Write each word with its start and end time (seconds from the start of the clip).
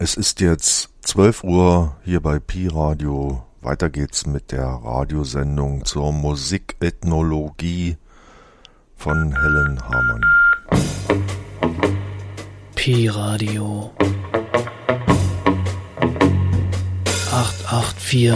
Es 0.00 0.14
ist 0.14 0.40
jetzt 0.40 0.90
12 1.02 1.42
Uhr 1.42 1.96
hier 2.04 2.20
bei 2.20 2.38
Pi 2.38 2.68
Radio. 2.68 3.42
Weiter 3.60 3.90
geht's 3.90 4.26
mit 4.26 4.52
der 4.52 4.64
Radiosendung 4.64 5.84
zur 5.84 6.12
Musikethnologie 6.12 7.96
von 8.94 9.34
Helen 9.34 9.82
Hamann. 9.82 10.20
Pi 12.76 13.08
Radio 13.08 13.92
884 17.32 18.32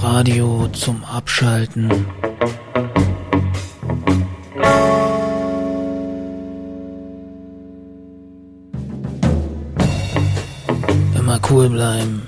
Radio 0.00 0.66
zum 0.72 1.04
Abschalten. 1.04 2.06
Cool 11.52 11.68
bleiben. 11.68 12.22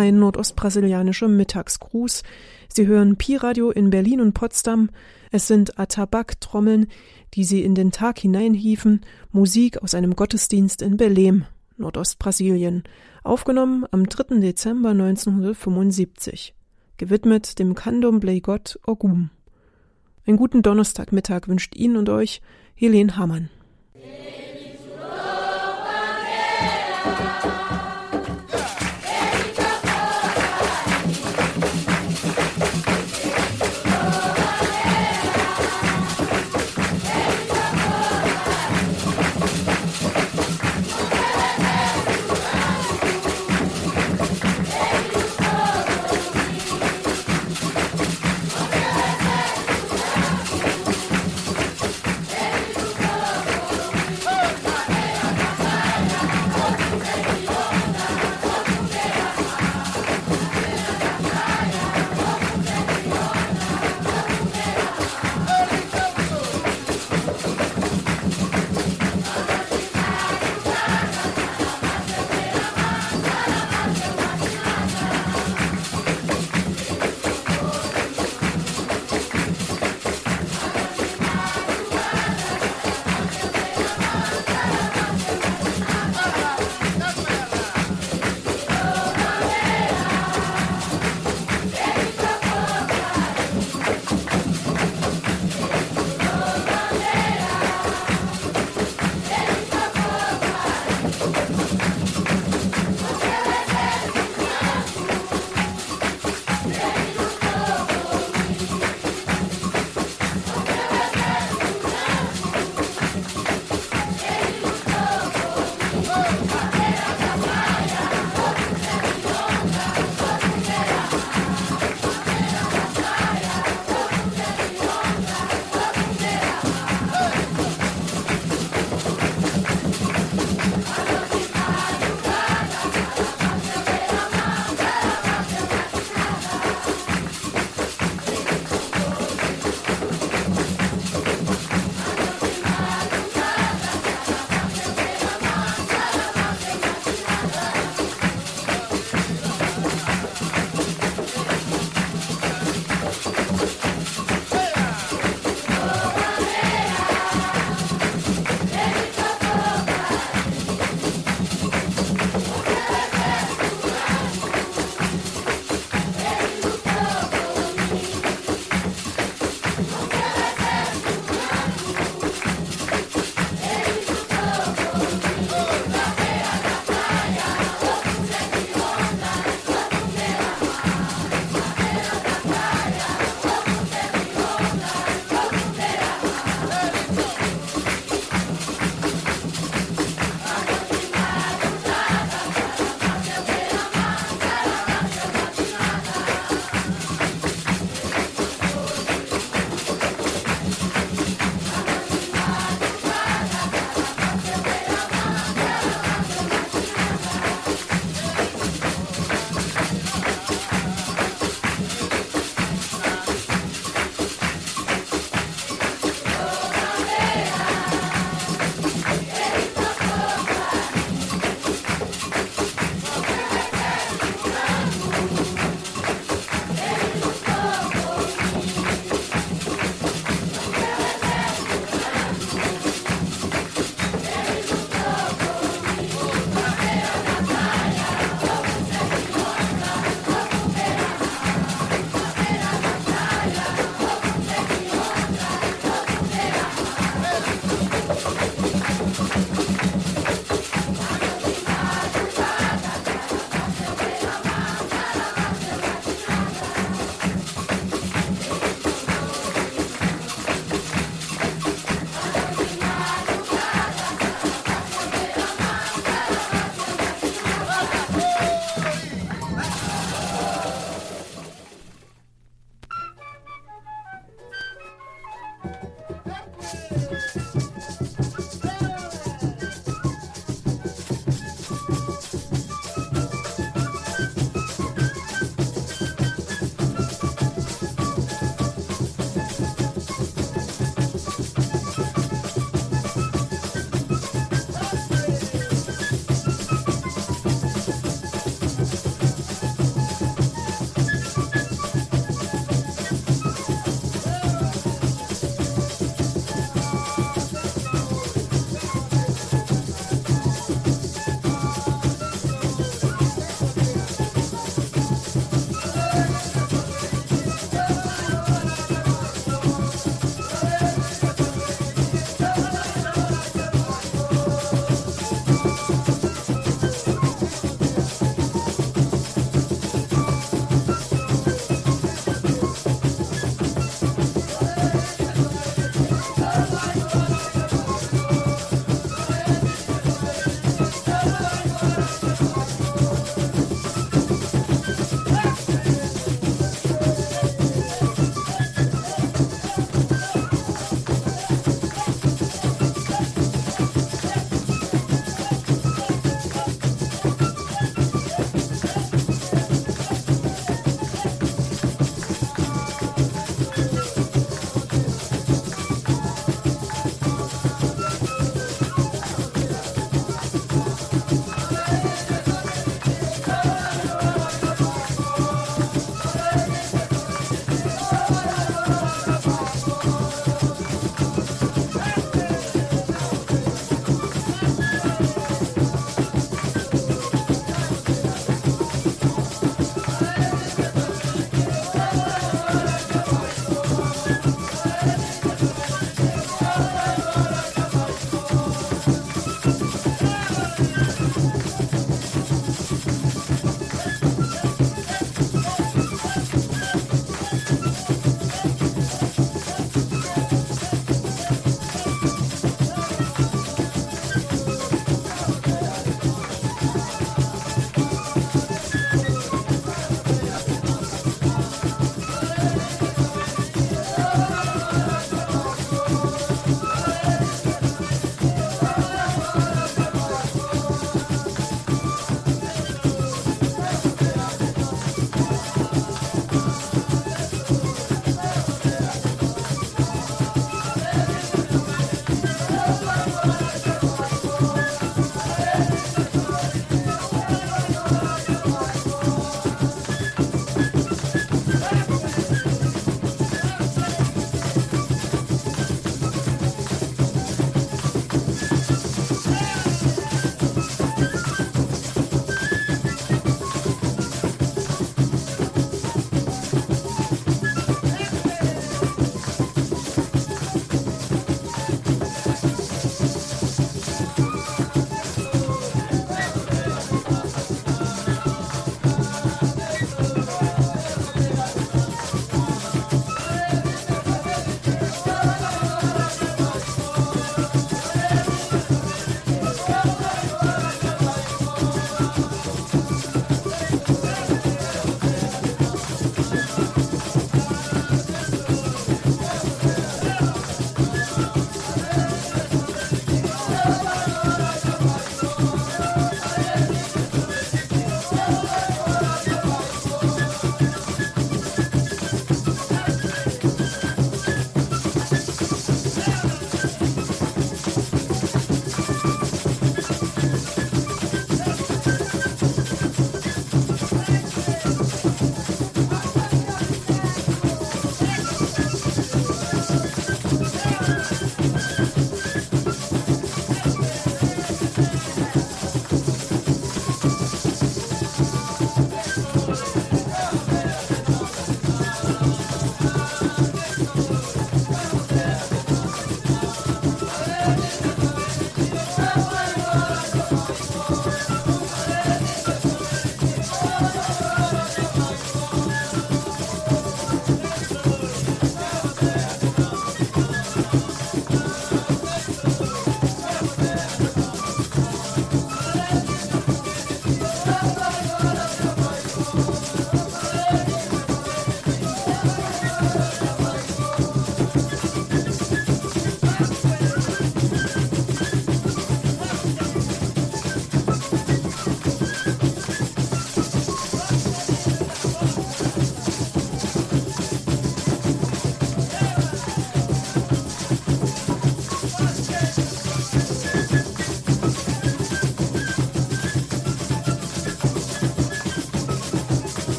Ein 0.00 0.18
nordostbrasilianischer 0.18 1.28
Mittagsgruß. 1.28 2.22
Sie 2.68 2.86
hören 2.86 3.16
Pi-Radio 3.16 3.70
in 3.70 3.90
Berlin 3.90 4.20
und 4.20 4.32
Potsdam. 4.32 4.90
Es 5.30 5.46
sind 5.46 5.78
Atabak-Trommeln, 5.78 6.88
die 7.34 7.44
sie 7.44 7.62
in 7.62 7.74
den 7.74 7.92
Tag 7.92 8.18
hineinhieven, 8.18 9.02
Musik 9.30 9.82
aus 9.82 9.94
einem 9.94 10.16
Gottesdienst 10.16 10.82
in 10.82 10.96
Belém, 10.96 11.44
Nordostbrasilien, 11.76 12.82
aufgenommen 13.22 13.86
am 13.90 14.08
3. 14.08 14.40
Dezember 14.40 14.90
1975, 14.90 16.54
gewidmet 16.96 17.58
dem 17.58 17.74
Candomblé 17.74 18.40
Gott 18.40 18.78
Ogum. 18.86 19.30
Einen 20.26 20.36
guten 20.36 20.62
Donnerstagmittag 20.62 21.46
wünscht 21.46 21.76
Ihnen 21.76 21.96
und 21.96 22.08
euch 22.08 22.40
Helene 22.74 23.16
Hamann. 23.16 23.50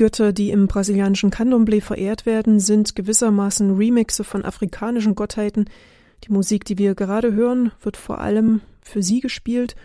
Götter, 0.00 0.32
die 0.32 0.48
im 0.48 0.66
brasilianischen 0.66 1.30
Candomblé 1.30 1.82
verehrt 1.82 2.24
werden, 2.24 2.58
sind 2.58 2.96
gewissermaßen 2.96 3.76
Remixe 3.76 4.24
von 4.24 4.46
afrikanischen 4.46 5.14
Gottheiten. 5.14 5.66
Die 6.24 6.32
Musik, 6.32 6.64
die 6.64 6.78
wir 6.78 6.94
gerade 6.94 7.34
hören, 7.34 7.72
wird 7.82 7.98
vor 7.98 8.18
allem 8.18 8.62
für 8.80 9.02
sie 9.02 9.20
gespielt 9.20 9.76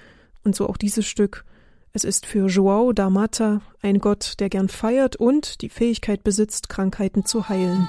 und 0.46 0.56
so 0.56 0.70
auch 0.70 0.78
dieses 0.78 1.06
Stück. 1.06 1.44
Es 1.92 2.06
ist 2.06 2.26
für 2.26 2.48
João 2.48 2.94
da 2.94 3.10
Mata 3.10 3.60
ein 3.82 4.00
Gott, 4.00 4.36
der 4.40 4.48
gern 4.48 4.70
feiert 4.70 5.18
und 5.18 5.62
die 5.62 5.68
Fähigkeit 5.68 6.24
besitzt, 6.24 6.70
Krankheiten 6.70 7.26
zu 7.26 7.50
heilen. 7.50 7.86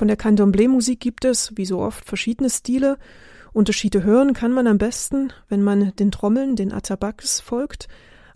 Von 0.00 0.08
der 0.08 0.16
Candomblé-Musik 0.16 0.98
gibt 0.98 1.26
es, 1.26 1.52
wie 1.56 1.66
so 1.66 1.80
oft, 1.80 2.06
verschiedene 2.06 2.48
Stile. 2.48 2.96
Unterschiede 3.52 4.02
hören 4.02 4.32
kann 4.32 4.50
man 4.50 4.66
am 4.66 4.78
besten, 4.78 5.30
wenn 5.50 5.62
man 5.62 5.94
den 5.96 6.10
Trommeln, 6.10 6.56
den 6.56 6.72
Atabaks, 6.72 7.38
folgt. 7.40 7.86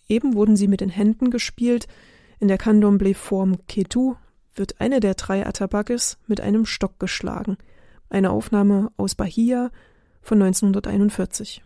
Eben 0.07 0.35
wurden 0.35 0.57
sie 0.57 0.69
mit 0.69 0.83
den 0.83 0.91
Händen 0.91 1.31
gespielt. 1.31 1.89
In 2.39 2.49
der 2.49 2.59
Candomblé-Form 2.59 3.67
Ketu 3.67 4.17
wird 4.55 4.79
eine 4.79 5.01
der 5.01 5.15
drei 5.15 5.47
Atabakes 5.47 6.19
mit 6.27 6.43
einem 6.43 6.67
Stock 6.67 7.01
geschlagen. 7.01 7.57
Eine 8.11 8.29
Aufnahme 8.29 8.93
aus 8.99 9.15
Bahia 9.15 9.71
von 10.21 10.43
1941. 10.43 11.63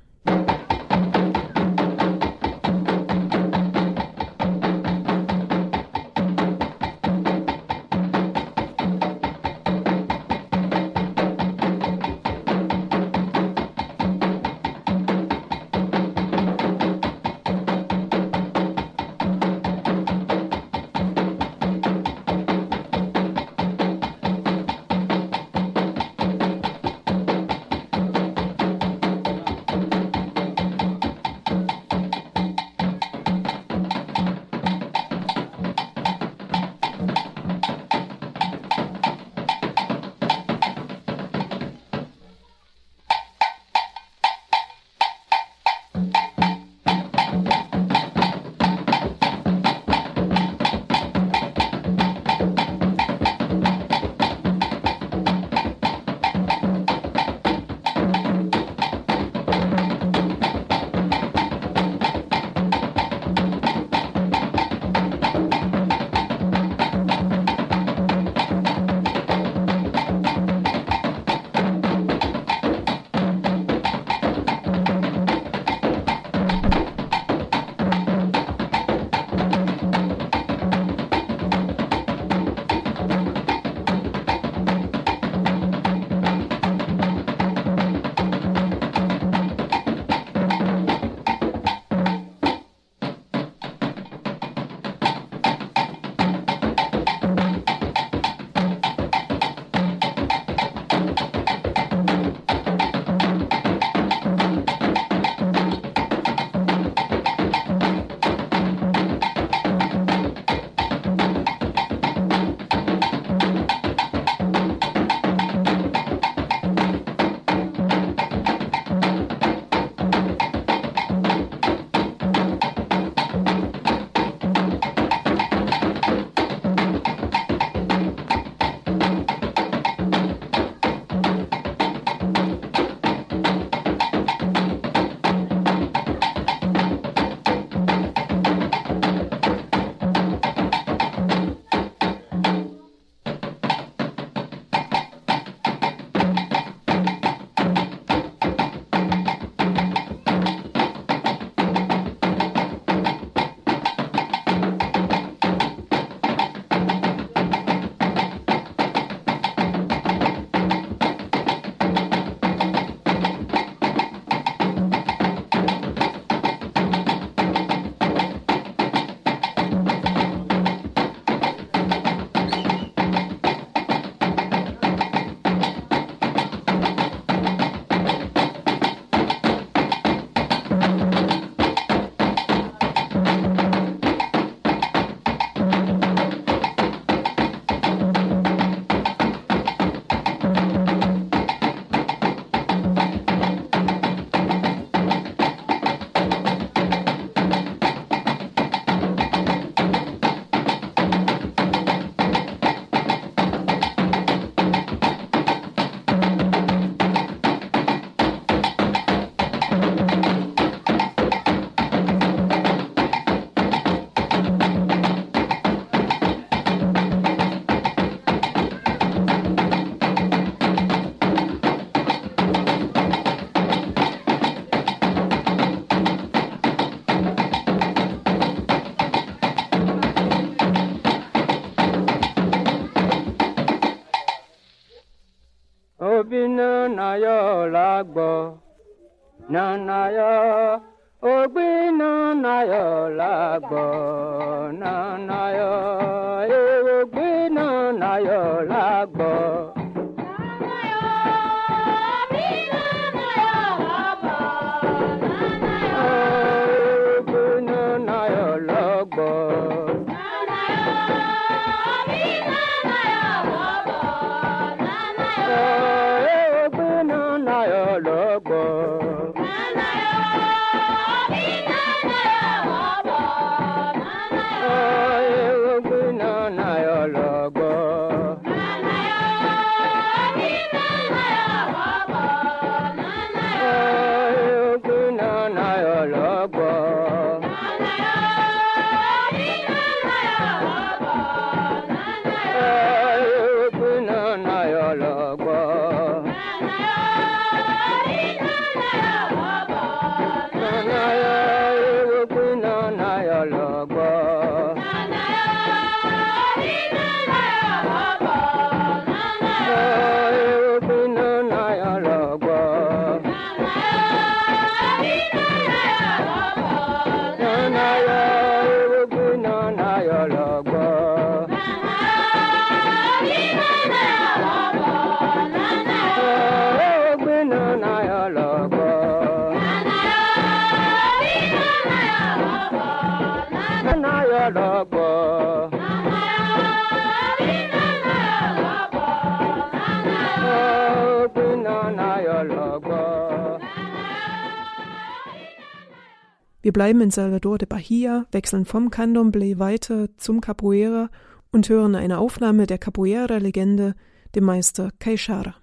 bleiben 346.78 347.00
in 347.00 347.10
Salvador 347.10 347.58
de 347.58 347.66
Bahia, 347.66 348.26
wechseln 348.30 348.64
vom 348.64 348.90
Candomblé 348.90 349.58
weiter 349.58 350.06
zum 350.16 350.40
Capoeira 350.40 351.10
und 351.50 351.68
hören 351.68 351.96
eine 351.96 352.18
Aufnahme 352.18 352.68
der 352.68 352.78
Capoeira-Legende, 352.78 353.96
dem 354.36 354.44
Meister 354.44 354.92
Caixara. 355.00 355.56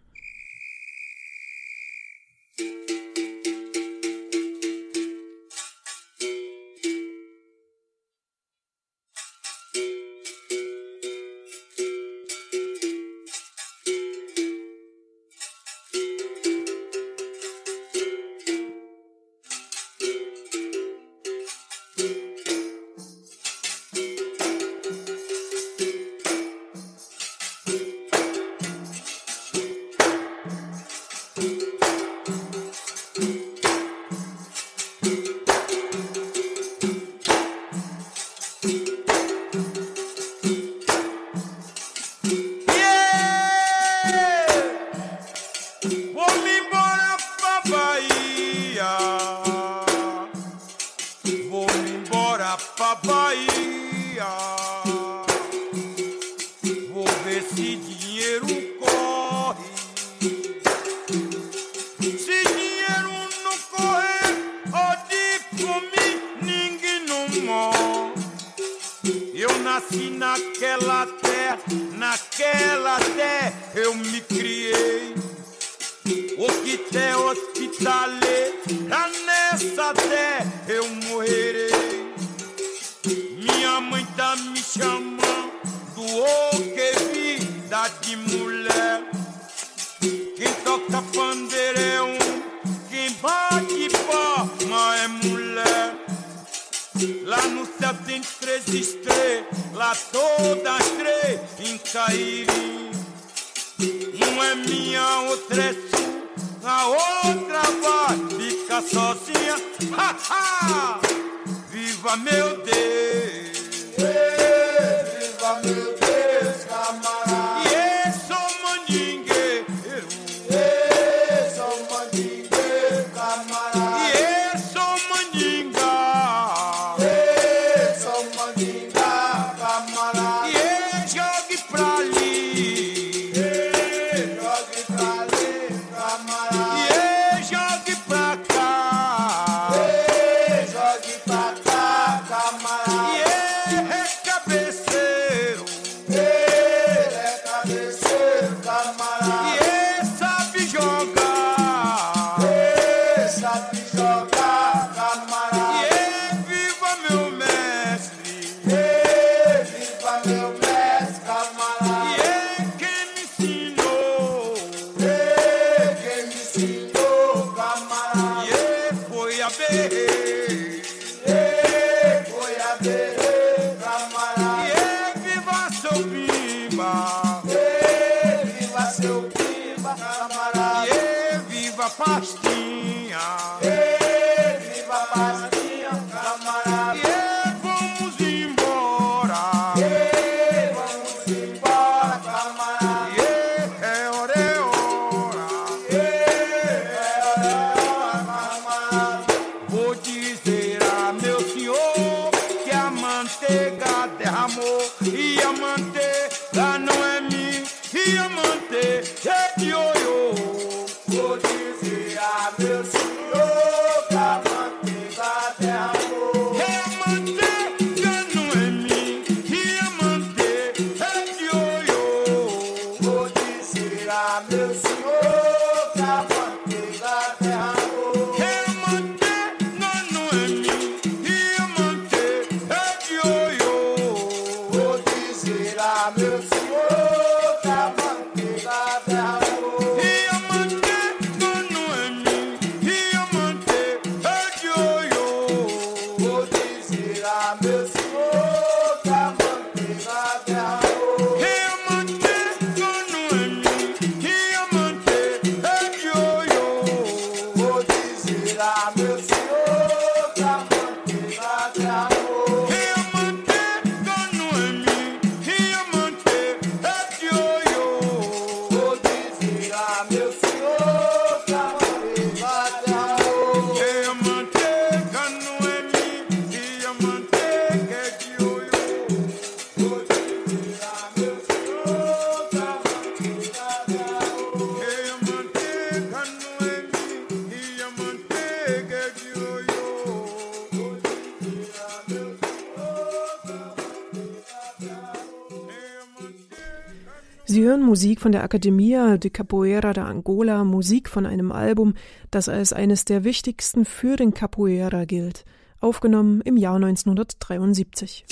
Von 298.25 298.31
der 298.31 298.43
Academia 298.43 299.17
de 299.19 299.29
Capoeira 299.29 299.93
da 299.93 300.05
Angola, 300.05 300.63
Musik 300.63 301.09
von 301.09 301.27
einem 301.27 301.51
Album, 301.51 301.93
das 302.31 302.49
als 302.49 302.73
eines 302.73 303.05
der 303.05 303.23
wichtigsten 303.23 303.85
für 303.85 304.15
den 304.15 304.33
Capoeira 304.33 305.05
gilt, 305.05 305.45
aufgenommen 305.79 306.41
im 306.41 306.57
Jahr 306.57 306.77
1973. 306.77 308.25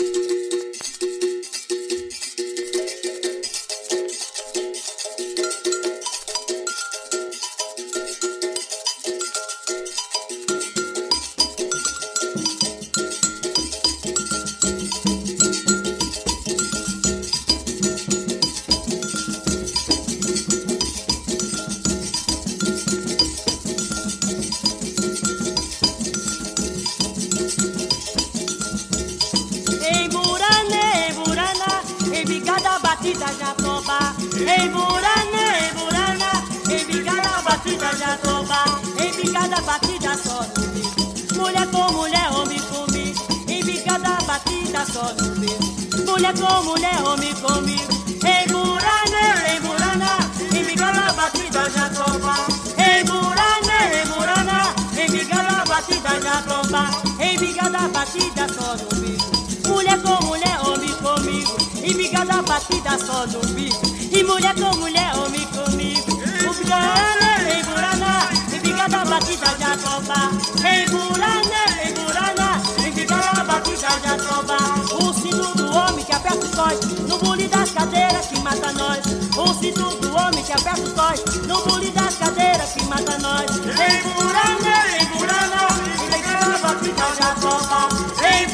E 61.84 61.94
bigada 61.96 62.42
batida 62.44 62.98
só 62.98 63.28
no 63.28 63.42
bico. 63.54 63.82
E 64.10 64.24
mulher 64.24 64.56
com 64.56 64.78
mulher, 64.78 65.12
homem 65.18 65.46
comigo. 65.48 66.14
O 66.50 66.54
Burana, 66.54 67.52
em 67.52 67.64
Burana, 67.66 68.30
em 68.54 68.60
bigada 68.60 69.04
batida 69.04 69.48
já 69.60 69.76
tropa. 69.76 70.32
Em 70.66 70.90
Burana, 70.90 71.64
em 71.84 71.94
Burana, 71.94 72.62
em 72.88 72.92
bigada 72.92 73.44
batida 73.44 73.88
já 74.02 74.16
tropa. 74.16 74.58
O 74.96 75.14
cinto 75.14 75.58
do 75.58 75.76
homem 75.76 76.06
que 76.06 76.14
aperta 76.14 76.46
os 76.46 76.56
cós. 76.56 76.80
No 77.10 77.18
bule 77.18 77.50
das 77.50 77.72
cadeiras 77.72 78.28
que 78.28 78.40
mata 78.40 78.72
nós. 78.72 79.04
O 79.36 79.54
cinto 79.54 79.96
do 79.98 80.16
homem 80.16 80.42
que 80.42 80.54
aperta 80.54 80.82
os 80.82 80.94
cós. 80.94 81.22
No 81.46 81.62
bule 81.64 81.92
das 81.92 82.16
cadeiras 82.16 82.72
que 82.72 82.84
mata 82.86 83.18
nós. 83.20 83.52
Em 83.52 84.14
Burana, 84.14 85.02
em 85.02 85.06
Burana, 85.18 85.68
em 86.02 86.16
bigada 86.16 86.58
batida 86.60 87.04
já 87.20 87.36
tropa. 87.36 87.90
Em 88.24 88.48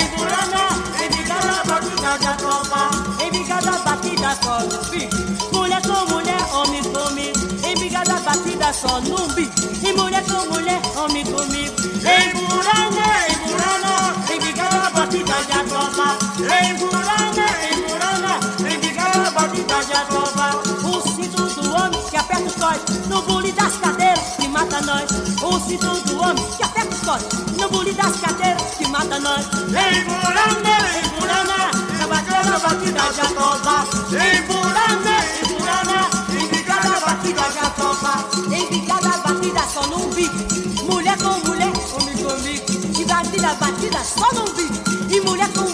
bigada 2.11 2.17
batida 2.17 2.17
já 2.19 2.33
tropa. 2.35 2.89
Em 3.23 3.31
bigada 3.31 3.71
batida 3.79 4.37
só 4.43 4.59
no 4.59 4.83
bico. 4.89 5.55
Mulher 5.55 5.81
com 5.81 6.13
mulher, 6.13 6.41
homem 6.53 6.83
comigo. 6.83 7.39
Em 7.65 7.75
bigada 7.77 8.19
batida 8.19 8.73
só 8.73 8.99
no 9.01 9.27
bico. 9.33 9.53
E 9.85 9.93
mulher 9.93 10.23
com 10.25 10.45
mulher, 10.53 10.81
homem 10.97 11.25
comigo. 11.25 11.75
Em 12.03 12.33
Burana, 12.33 13.27
em 13.29 13.37
Burana, 13.47 14.15
em 14.33 14.39
bigada 14.39 14.89
batida 14.89 15.33
já 15.47 15.63
tropa. 15.63 16.17
Em 16.39 16.75
Burana, 16.75 17.47
em 17.69 17.81
Burana, 17.87 18.39
em 18.69 18.79
bigada 18.79 19.31
batida 19.31 19.83
já 19.83 20.05
tropa. 20.05 20.61
O 20.83 21.01
cinto 21.01 21.61
do 21.61 21.75
homem 21.75 22.01
que 22.09 22.17
aperta 22.17 22.43
os 22.43 22.55
cós. 22.55 22.81
No 23.07 23.21
bule 23.21 23.51
das 23.53 23.77
cadeiras 23.77 24.35
que 24.37 24.47
mata 24.47 24.81
nós. 24.81 25.09
O 25.41 25.59
cinto 25.59 25.87
do 26.01 26.21
homem 26.21 26.45
que 26.57 26.63
aperta 26.63 26.93
os 26.93 27.01
cós. 27.01 27.23
No 27.57 27.69
bule 27.69 27.93
das 27.93 28.15
cadeiras 28.17 28.63
que 28.77 28.87
mata 28.87 29.19
nós. 29.19 29.45
Em 29.69 30.03
Burana, 30.03 31.00
já 33.13 33.25
tropa. 33.25 33.85
Em 34.09 34.41
Burana, 34.43 35.15
em 35.41 35.47
Burana, 35.47 36.09
em 36.29 36.47
bigada 36.47 36.99
batida 36.99 37.41
já 37.51 37.69
tropa. 37.71 38.25
Em 38.51 38.67
bigada 38.69 39.17
batida 39.17 39.61
só 39.73 39.85
num 39.87 40.09
bico. 40.11 40.35
Mulher 40.85 41.17
com 41.17 41.47
mulher, 41.47 41.71
homem 41.93 42.17
comigo. 42.17 42.99
E 42.99 43.05
batida 43.05 43.53
batida 43.55 43.99
só 44.03 44.31
num 44.33 44.53
bico. 44.53 45.13
E 45.13 45.21
mulher 45.21 45.49
com 45.53 45.70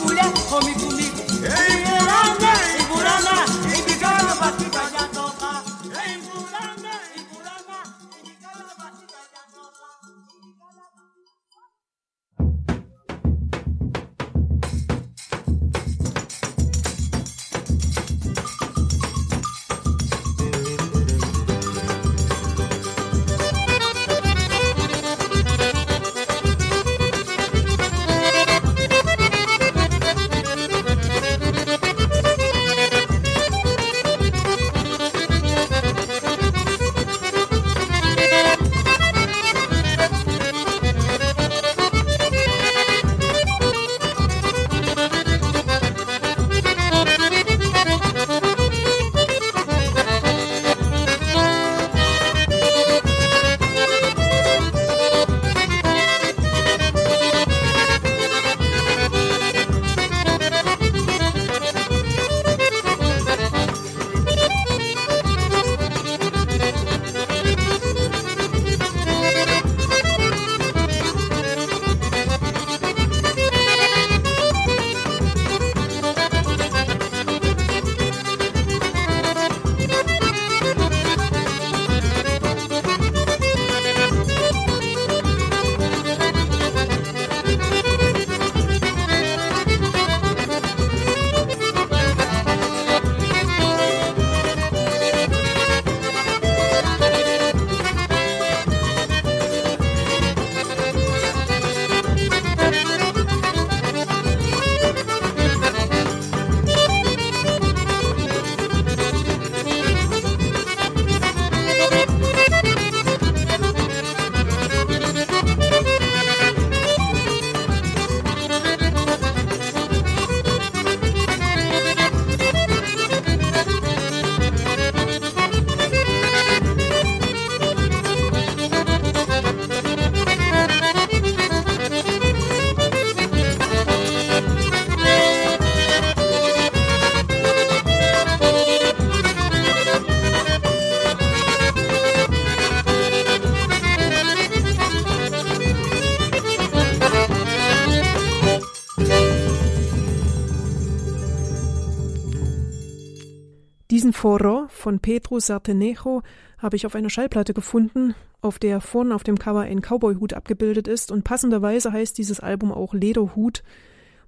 Foro 154.13 154.67
von 154.69 154.99
Pedro 154.99 155.39
Sartenejo 155.39 156.21
habe 156.57 156.75
ich 156.75 156.85
auf 156.85 156.95
einer 156.95 157.09
Schallplatte 157.09 157.53
gefunden, 157.53 158.15
auf 158.41 158.59
der 158.59 158.81
vorn 158.81 159.11
auf 159.11 159.23
dem 159.23 159.39
Cover 159.39 159.61
ein 159.61 159.81
Cowboy-Hut 159.81 160.33
abgebildet 160.33 160.87
ist 160.87 161.11
und 161.11 161.23
passenderweise 161.23 161.91
heißt 161.91 162.17
dieses 162.17 162.39
Album 162.39 162.71
auch 162.71 162.93
Lederhut. 162.93 163.63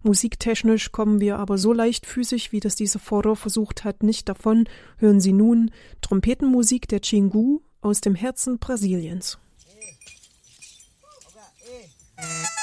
Musiktechnisch 0.02 0.92
kommen 0.92 1.20
wir 1.20 1.38
aber 1.38 1.58
so 1.58 1.74
leichtfüßig, 1.74 2.52
wie 2.52 2.60
das 2.60 2.76
diese 2.76 3.00
Foro 3.00 3.36
versucht 3.36 3.84
hat, 3.84 4.04
nicht 4.04 4.30
davon. 4.30 4.68
Hören 4.98 5.20
Sie 5.20 5.34
nun 5.34 5.72
Trompetenmusik 6.02 6.88
der 6.88 7.02
Chingu 7.02 7.60
aus 7.82 8.02
dem 8.02 8.16
Herzen 8.16 8.60
Brasiliens. 8.60 9.40
Inut 12.20 12.59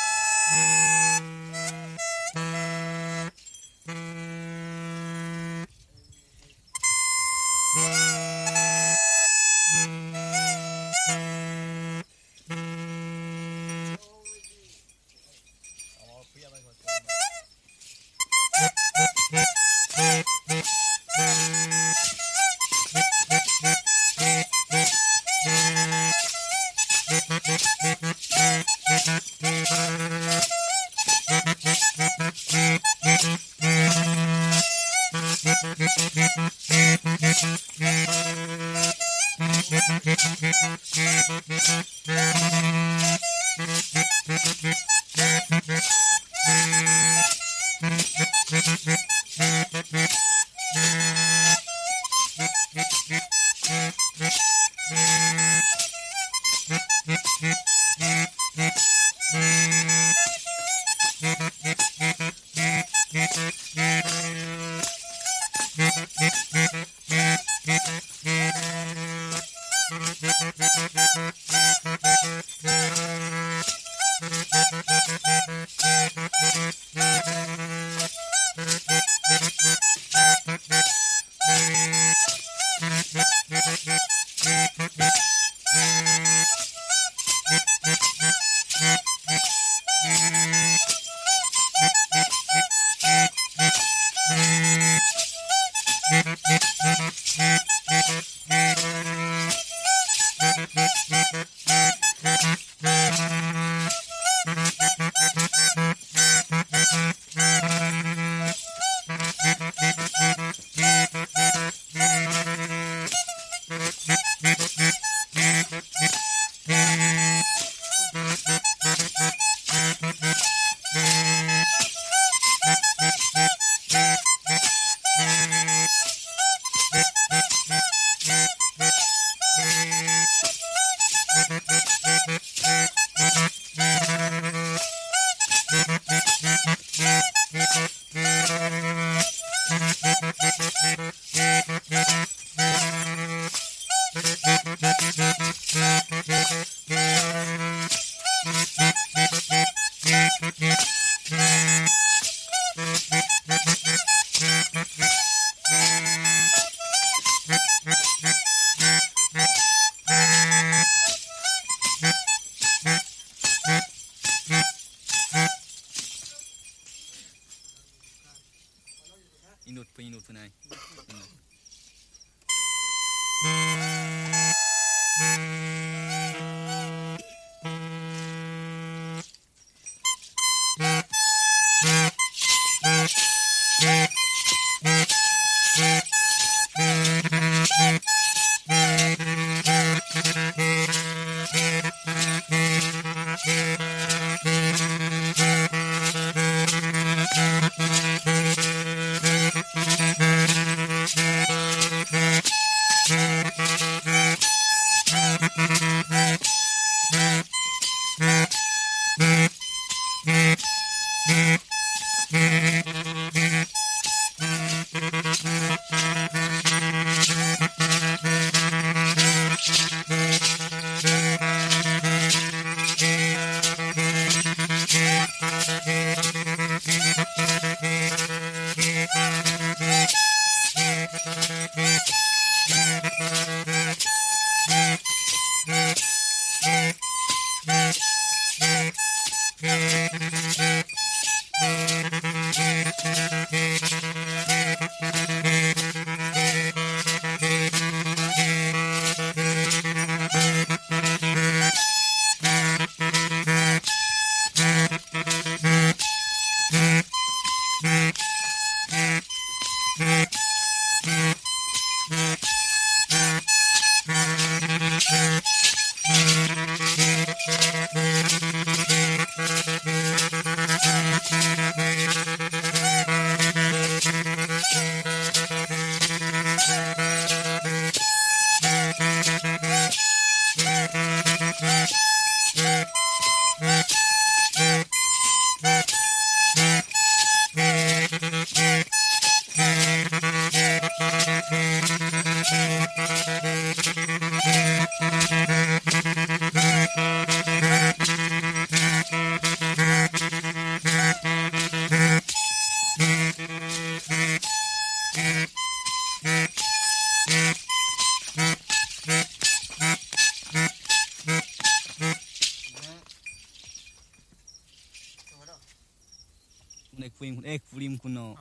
ekfulim 317.25 317.92
eh, 317.92 318.00
kuno 318.00 318.37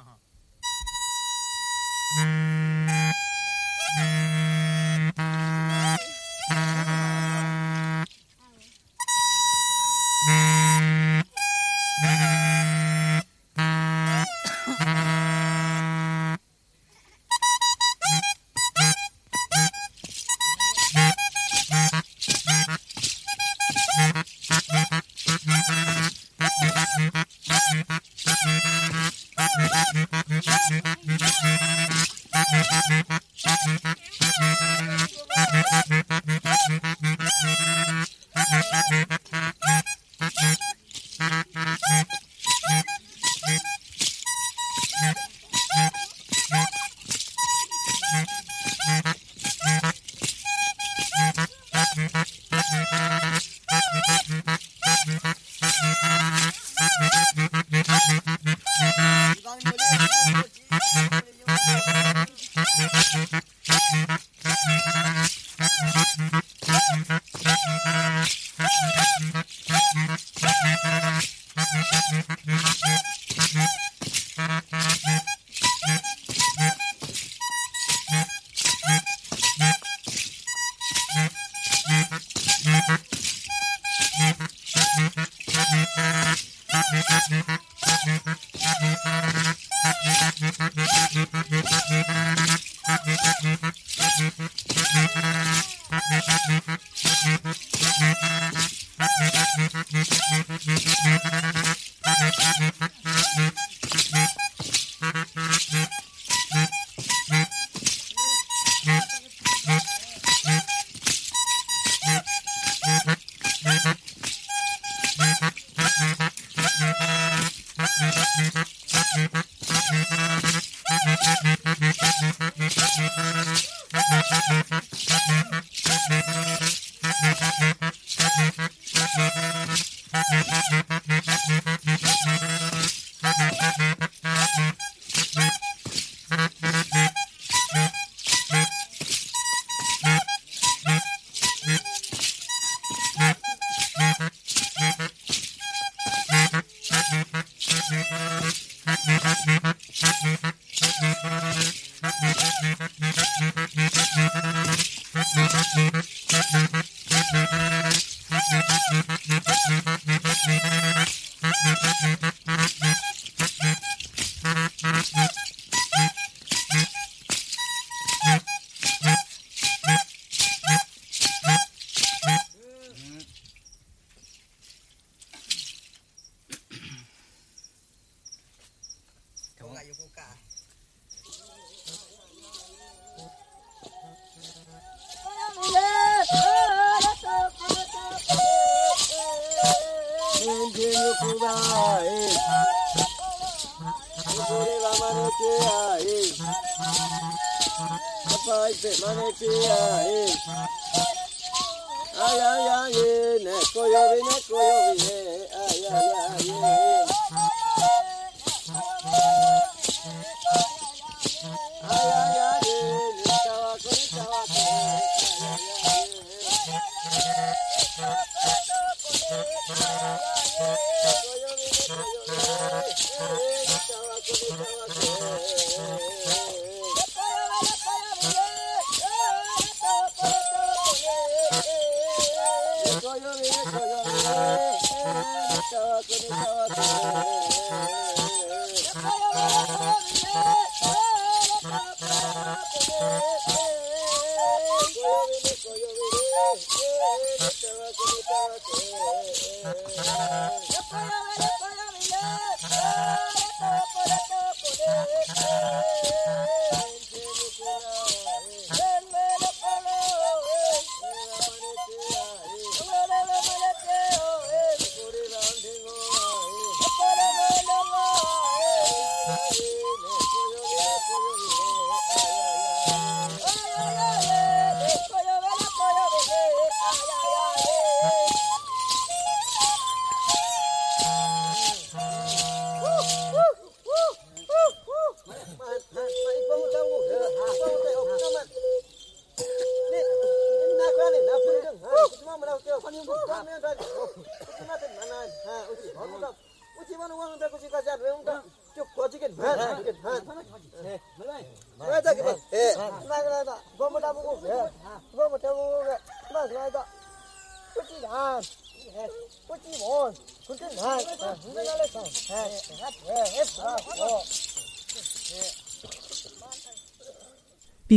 Mm-hmm. 106.54 106.66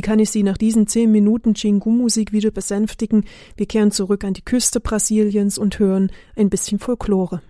kann 0.09 0.21
ich 0.21 0.31
Sie 0.31 0.43
nach 0.43 0.57
diesen 0.57 0.87
zehn 0.87 1.13
Minuten 1.13 1.53
Chingu-Musik 1.53 2.33
wieder 2.33 2.51
besänftigen? 2.51 3.27
Wir 3.59 3.67
kehren 3.67 3.91
zurück 3.91 4.25
an 4.25 4.33
die 4.33 4.41
Küste 4.41 4.81
Brasiliens 4.81 5.59
und 5.59 5.79
hören 5.79 6.11
ein 6.35 6.49
bisschen 6.49 6.79
Folklore. 6.79 7.43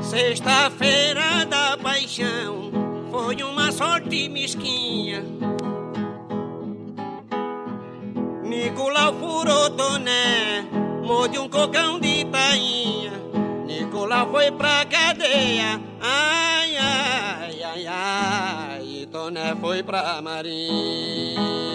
Sexta-feira 0.00 1.13
paixão 2.14 2.70
foi 3.10 3.42
uma 3.42 3.72
sorte 3.72 4.28
mesquinha. 4.28 5.24
Nicolau 8.44 9.14
furou 9.14 9.70
toné, 9.70 10.62
morde 11.04 11.38
um 11.38 11.48
cocão 11.48 11.98
de 11.98 12.24
tainha. 12.26 13.12
Nicolau 13.66 14.30
foi 14.30 14.52
pra 14.52 14.84
cadeia, 14.84 15.80
ai, 16.00 16.76
ai, 16.76 17.62
ai, 17.62 17.86
ai. 17.86 18.84
E 18.84 19.06
Toné 19.06 19.56
foi 19.56 19.82
pra 19.82 20.22
marinha. 20.22 21.73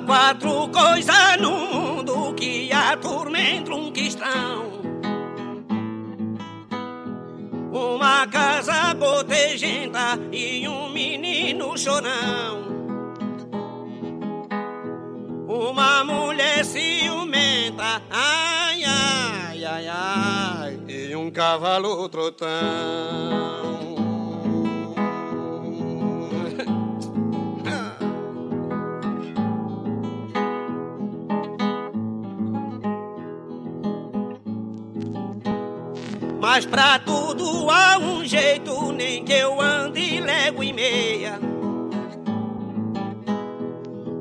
Quatro 0.00 0.68
coisas 0.68 1.38
no 1.38 1.50
mundo 1.50 2.34
que 2.34 2.72
atormentam 2.72 3.78
um 3.78 3.92
cristão. 3.92 4.80
Uma 7.70 8.26
casa 8.26 8.94
gotejenta 8.94 10.18
e 10.32 10.66
um 10.66 10.88
menino 10.88 11.76
chorão. 11.76 12.62
Uma 15.46 16.02
mulher 16.04 16.64
ciumenta, 16.64 18.02
ai, 18.10 18.82
ai, 18.84 19.64
ai, 19.64 19.88
ai, 19.88 20.80
e 20.88 21.14
um 21.14 21.30
cavalo 21.30 22.08
trotão. 22.08 23.81
Mas 36.54 36.66
pra 36.66 36.98
tudo 36.98 37.70
há 37.70 37.96
um 37.96 38.22
jeito, 38.26 38.92
nem 38.92 39.24
que 39.24 39.32
eu 39.32 39.58
ande 39.58 40.20
légua 40.20 40.62
e 40.62 40.70
meia. 40.70 41.40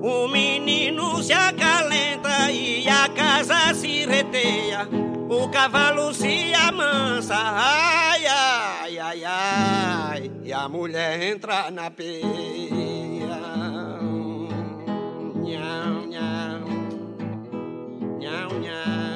O 0.02 0.30
menino 0.30 1.22
se 1.22 1.34
acalenta 1.34 2.50
e 2.50 2.88
a 2.88 3.10
casa 3.10 3.74
se 3.74 4.06
reteia. 4.06 4.88
O 5.30 5.50
cavalo 5.50 6.14
se 6.14 6.54
amansa, 6.54 7.36
ai, 7.36 8.26
ai, 8.26 8.98
ai, 8.98 9.24
ai. 9.26 10.32
E 10.42 10.54
a 10.54 10.70
mulher 10.70 11.22
entra 11.22 11.70
na 11.70 11.92
peia. 11.92 12.22
Nham, 15.36 16.08
nham, 16.08 16.64
nham, 18.22 18.62
nham. 18.62 19.11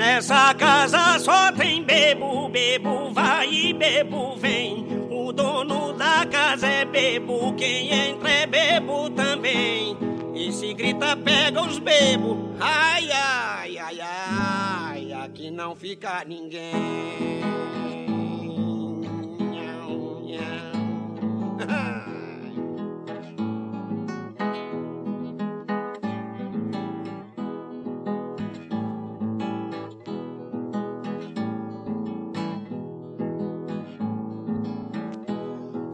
Nessa 0.00 0.54
casa 0.54 1.18
só 1.18 1.52
tem 1.52 1.84
bebo, 1.84 2.48
bebo 2.48 3.12
vai 3.12 3.46
e 3.52 3.74
bebo 3.74 4.34
vem. 4.34 4.86
O 5.10 5.30
dono 5.30 5.92
da 5.92 6.24
casa 6.24 6.66
é 6.66 6.86
bebo, 6.86 7.52
quem 7.52 7.92
entra 7.92 8.30
é 8.30 8.46
bebo 8.46 9.10
também. 9.10 9.94
E 10.34 10.50
se 10.52 10.72
grita, 10.72 11.14
pega 11.18 11.60
os 11.60 11.78
bebo. 11.78 12.48
Ai, 12.58 13.10
ai, 13.12 13.76
ai, 13.76 14.00
ai, 14.00 15.12
aqui 15.12 15.50
não 15.50 15.76
fica 15.76 16.24
ninguém. 16.26 16.72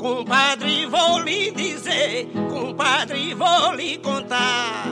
Compadre, 0.06 0.86
vou 0.86 1.18
lhe 1.18 1.50
dizer, 1.50 2.28
compadre, 2.48 3.34
vou 3.34 3.72
lhe 3.72 3.98
contar. 3.98 4.86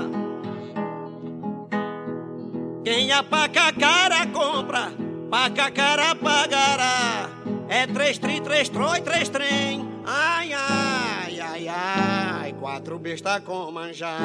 Quem 2.85 3.13
a 3.13 3.23
paca 3.23 3.73
cara 3.73 4.27
compra, 4.27 4.93
paca 5.31 5.71
cara 5.71 6.17
pagará. 6.17 7.31
É 7.69 7.87
três 7.87 8.19
tri, 8.19 8.41
três 8.41 8.69
troi, 8.69 9.03
três 9.03 9.29
trem. 9.29 9.89
Ai, 10.05 10.53
ai, 10.53 11.41
ai, 11.41 11.69
ai, 11.69 12.53
quatro 12.55 12.99
besta 12.99 13.41
com 13.41 13.71
manjar. 13.71 14.19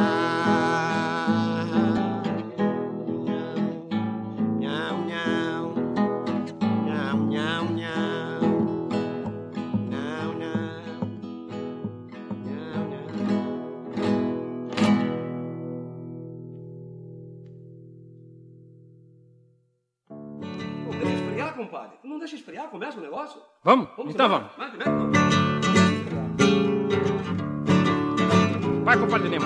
Compadre. 21.59 21.97
Tu 22.01 22.07
não 22.07 22.17
deixa 22.17 22.35
esfriar, 22.35 22.69
começa 22.69 22.97
o 22.97 23.01
negócio? 23.01 23.41
Vamos? 23.63 23.89
Vamos 23.97 24.13
então 24.13 24.29
vamos. 24.29 24.49
Vai, 24.57 24.71
vai. 24.71 24.87
Vai, 28.85 28.97
compadre 28.97 29.27
Lima. 29.27 29.45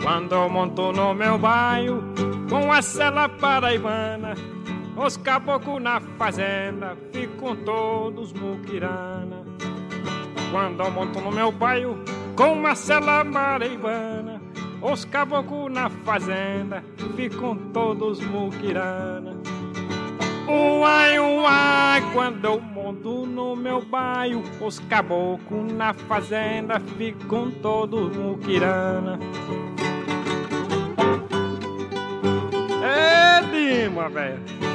Quando 0.00 0.34
eu 0.34 0.48
monto 0.48 0.92
no 0.92 1.12
meu 1.12 1.38
bairro 1.38 2.02
com 2.48 2.70
a 2.72 2.80
cela 2.80 3.28
paraibana, 3.28 4.34
os 4.96 5.16
caboclos 5.16 5.82
na 5.82 6.00
fazenda 6.00 6.96
ficam 7.42 7.56
todos 7.56 8.32
muquirana. 8.32 9.44
Quando 10.52 10.80
eu 10.80 10.90
monto 10.92 11.20
no 11.20 11.32
meu 11.32 11.50
bairro 11.50 11.98
com 12.36 12.52
uma 12.52 12.74
cela 12.76 13.24
paraibana, 13.24 14.40
os 14.80 15.04
caboclos 15.04 15.72
na 15.72 15.90
fazenda 15.90 16.84
ficam 17.16 17.56
todos 17.72 18.20
muquirana. 18.20 19.36
Uai, 20.46 21.18
uai, 21.18 22.12
quando 22.12 22.44
eu 22.44 22.60
monto 22.60 23.26
no 23.26 23.56
meu 23.56 23.84
bairro, 23.84 24.42
os 24.60 24.78
caboclos 24.78 25.72
na 25.72 25.92
fazenda 25.94 26.78
ficam 26.78 27.50
todos 27.50 28.16
muquirana. 28.16 29.18
É, 32.84 33.40
Dima, 33.50 34.08
velho. 34.08 34.71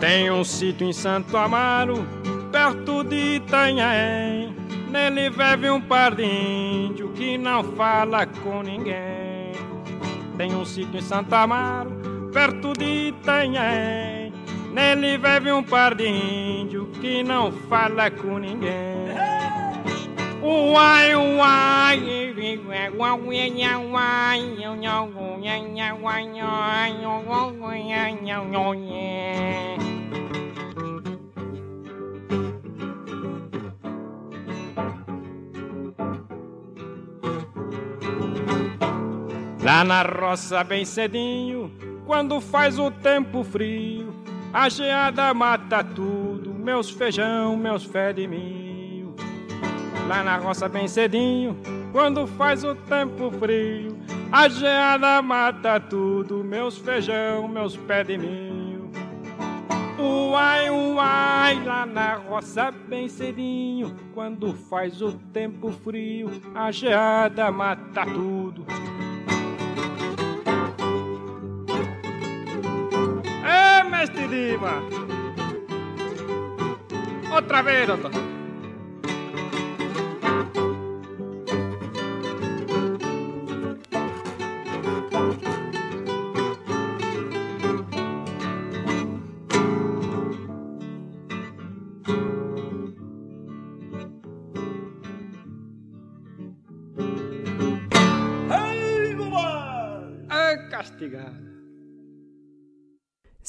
Tem 0.00 0.30
um 0.30 0.44
sítio 0.44 0.86
em 0.86 0.92
Santo 0.92 1.36
Amaro, 1.36 2.06
perto 2.52 3.02
de 3.02 3.36
Itanhaém. 3.36 4.54
Nele 4.88 5.28
vive 5.28 5.70
um 5.70 5.80
par 5.80 6.14
de 6.14 6.24
índio 6.24 7.08
que 7.08 7.36
não 7.36 7.64
fala 7.64 8.24
com 8.24 8.62
ninguém. 8.62 9.52
tem 10.36 10.54
um 10.54 10.64
sítio 10.64 10.98
em 10.98 11.02
Santa 11.02 11.38
Amaro, 11.38 11.90
perto 12.32 12.72
de 12.74 13.08
Itanhaém. 13.08 14.32
Nele 14.72 15.18
vive 15.18 15.50
um 15.50 15.64
par 15.64 15.96
de 15.96 16.06
índio 16.06 16.86
que 17.00 17.24
não 17.24 17.50
fala 17.50 18.08
com 18.08 18.38
ninguém. 18.38 19.08
Uai, 20.40 21.16
uai, 21.16 22.18
Lá 39.68 39.84
na 39.84 40.00
roça 40.00 40.64
bem 40.64 40.82
cedinho, 40.82 41.70
quando 42.06 42.40
faz 42.40 42.78
o 42.78 42.90
tempo 42.90 43.44
frio, 43.44 44.14
a 44.50 44.66
geada 44.70 45.34
mata 45.34 45.84
tudo, 45.84 46.54
meus 46.54 46.88
feijão, 46.88 47.54
meus 47.54 47.84
fé 47.84 48.10
de 48.14 48.26
milho. 48.26 49.14
Lá 50.08 50.24
na 50.24 50.38
roça 50.38 50.70
bem 50.70 50.88
cedinho, 50.88 51.54
quando 51.92 52.26
faz 52.26 52.64
o 52.64 52.74
tempo 52.74 53.30
frio, 53.32 53.94
a 54.32 54.48
geada 54.48 55.20
mata 55.20 55.78
tudo, 55.78 56.42
meus 56.42 56.78
feijão, 56.78 57.46
meus 57.46 57.76
pé 57.76 58.02
de 58.02 58.16
milho. 58.16 58.90
Uai, 59.98 60.70
uai, 60.70 61.62
lá 61.62 61.84
na 61.84 62.14
roça 62.14 62.70
bem 62.70 63.06
cedinho, 63.06 63.94
quando 64.14 64.54
faz 64.54 65.02
o 65.02 65.12
tempo 65.12 65.70
frio, 65.70 66.30
a 66.54 66.72
geada 66.72 67.52
mata 67.52 68.06
tudo. 68.06 68.64
Este 74.02 74.28
diva. 74.28 74.80
Otra 77.32 77.62
vez, 77.62 77.88
doctor. 77.88 78.12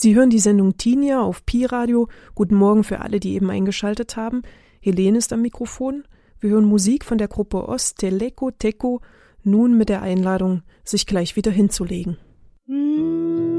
Sie 0.02 0.16
hören 0.16 0.30
die 0.30 0.39
Sendung 0.39 0.78
Tinia 0.78 1.20
auf 1.20 1.45
Pi-Radio. 1.45 2.08
Guten 2.34 2.56
Morgen 2.56 2.86
für 2.86 3.02
alle, 3.02 3.20
die 3.20 3.34
eben 3.34 3.50
eingeschaltet 3.50 4.16
haben. 4.16 4.43
Helene 4.80 5.18
ist 5.18 5.34
am 5.34 5.41
Mikrofon. 5.41 6.06
Wir 6.39 6.52
hören 6.52 6.64
Musik 6.64 7.04
von 7.04 7.18
der 7.18 7.28
Gruppe 7.28 7.68
Osteleko 7.68 8.50
Teko, 8.52 9.02
nun 9.43 9.78
mit 9.78 9.89
der 9.89 10.02
Einladung, 10.02 10.62
sich 10.86 11.06
gleich 11.06 11.36
wieder 11.36 11.52
hinzulegen. 11.52 12.18
Dorme, 12.66 13.59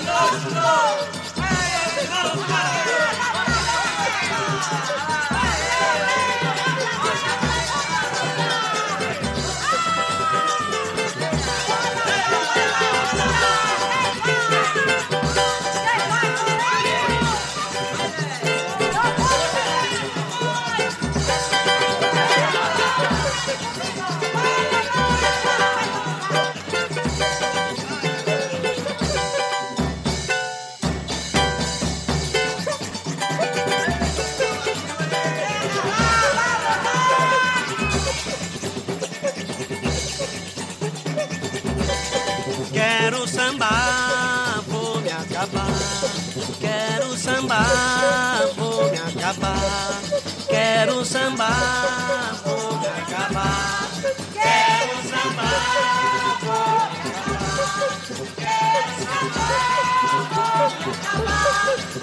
National! 0.00 1.21
Sambar, 51.12 52.34
vou 52.42 52.78
me 52.78 52.86
acabar. 52.86 53.86
Quero 54.32 54.96
sambar, 55.10 56.38
vou 56.40 56.72
me 56.88 57.10
acabar. 57.12 57.90
Quero 58.38 58.90
sambar, 59.04 60.30
vou 60.32 60.70
me 60.70 60.92
acabar. 60.96 62.01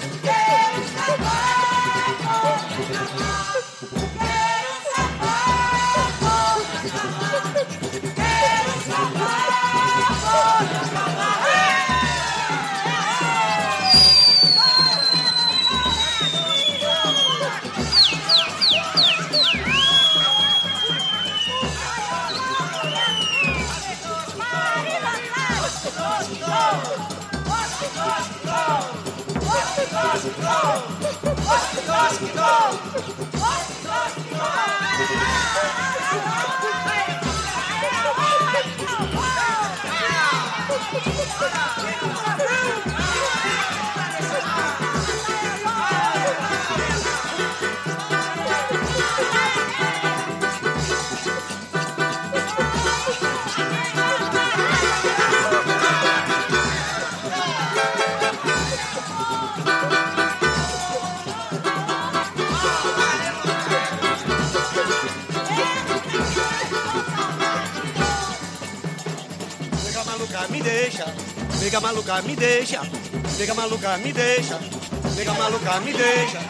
Nega 71.80 71.94
maluca 71.94 72.22
me 72.22 72.36
deixa, 72.36 72.82
nega 73.38 73.54
maluca 73.54 73.96
me 73.96 74.12
deixa, 74.12 74.58
nega 75.16 75.32
maluca 75.32 75.80
me 75.80 75.92
deixa. 75.94 76.40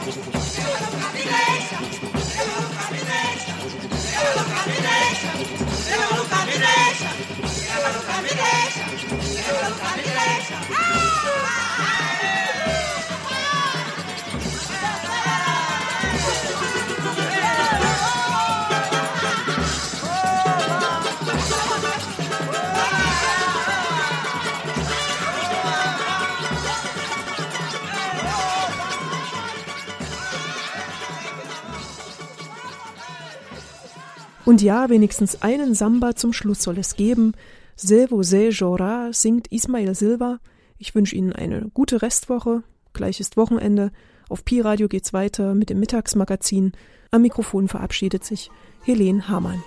Und 34.60 34.66
ja, 34.66 34.90
wenigstens 34.90 35.40
einen 35.40 35.74
Samba 35.74 36.16
zum 36.16 36.34
Schluss 36.34 36.62
soll 36.62 36.76
es 36.76 36.94
geben. 36.94 37.32
Silvo 37.76 38.22
Se 38.22 38.50
Jora 38.50 39.10
singt 39.10 39.50
Ismail 39.50 39.94
Silva. 39.94 40.38
Ich 40.76 40.94
wünsche 40.94 41.16
Ihnen 41.16 41.32
eine 41.32 41.70
gute 41.72 42.02
Restwoche. 42.02 42.62
Gleich 42.92 43.20
ist 43.20 43.38
Wochenende. 43.38 43.90
Auf 44.28 44.44
Pi 44.44 44.60
Radio 44.60 44.86
geht's 44.86 45.14
weiter 45.14 45.54
mit 45.54 45.70
dem 45.70 45.80
Mittagsmagazin. 45.80 46.72
Am 47.10 47.22
Mikrofon 47.22 47.68
verabschiedet 47.68 48.22
sich 48.22 48.50
Helene 48.84 49.28
Hamann. 49.28 49.62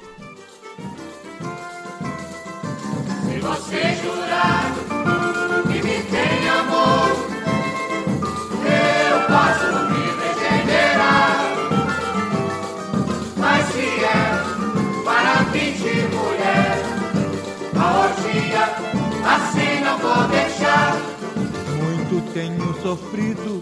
Sofrido 22.93 23.61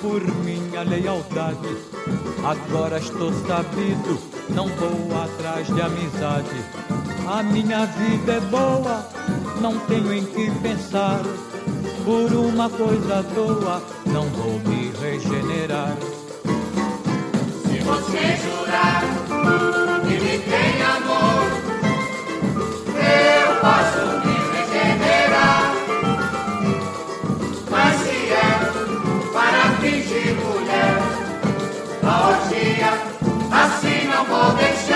por 0.00 0.22
minha 0.44 0.82
lealdade. 0.82 1.76
Agora 2.44 2.98
estou 2.98 3.32
sabido, 3.32 4.18
não 4.50 4.68
vou 4.68 5.20
atrás 5.20 5.66
de 5.66 5.80
amizade. 5.80 6.64
A 7.26 7.42
minha 7.42 7.86
vida 7.86 8.34
é 8.34 8.40
boa, 8.40 9.08
não 9.60 9.76
tenho 9.80 10.12
em 10.12 10.24
que 10.24 10.50
pensar. 10.60 11.22
Por 12.04 12.32
uma 12.32 12.70
coisa 12.70 13.18
à 13.18 13.22
toa, 13.22 13.82
não 14.06 14.28
vou 14.28 14.60
me 14.60 14.92
regenerar. 15.00 15.96
Se 17.62 17.78
você 17.80 18.36
jurar 18.44 19.02
que 20.06 20.14
me 20.20 20.38
tem 20.38 20.82
amor, 20.82 21.48
eu 22.94 23.60
posso 23.60 23.98
regenerar. 23.98 24.37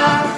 Navidad. 0.02 0.31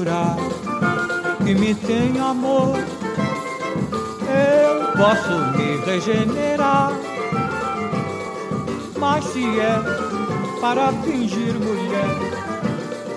jurar 0.00 0.36
que 1.44 1.54
me 1.54 1.74
tem 1.74 2.18
amor. 2.18 2.78
Eu 4.28 4.92
posso 4.96 5.32
me 5.56 5.76
regenerar, 5.84 6.92
mas 8.98 9.24
se 9.26 9.44
é 9.60 9.78
para 10.60 10.92
fingir 11.04 11.54
mulher, 11.54 12.16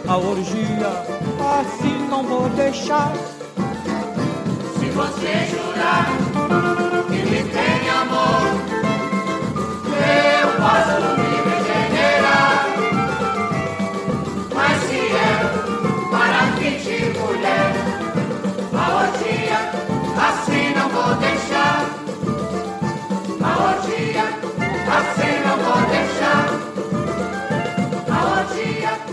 a 0.07 0.17
orgia 0.17 0.91
assim 1.61 2.07
não 2.09 2.23
vou 2.23 2.49
deixar. 2.49 3.13
Se 4.77 4.85
você 4.89 5.47
jurar 5.51 6.07
que 7.07 7.23
me 7.29 7.43
tem 7.43 7.89
amor, 8.01 8.41
eu 10.01 10.47
posso 10.59 10.99
me 11.17 11.27
regenerar. 11.27 11.52
mulher. 17.23 17.71
A 18.73 20.29
assim 20.29 20.73
não 20.75 20.89
vou 20.89 21.15
deixar. 21.15 21.79
A 23.41 23.75
assim 24.97 25.35
não 25.45 25.55
vou 25.63 25.81
deixar. 25.89 26.43
A. 28.09 29.12